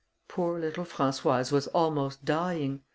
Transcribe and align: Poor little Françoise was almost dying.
Poor 0.27 0.57
little 0.59 0.83
Françoise 0.83 1.51
was 1.51 1.67
almost 1.67 2.25
dying. 2.25 2.81